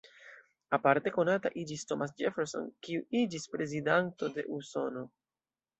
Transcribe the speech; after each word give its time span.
Aparte 0.77 1.13
konata 1.17 1.51
iĝis 1.65 1.85
Thomas 1.91 2.15
Jefferson, 2.23 2.67
kiu 2.87 3.05
iĝis 3.23 3.49
prezidanto 3.55 4.35
de 4.39 4.51
Usono. 4.59 5.11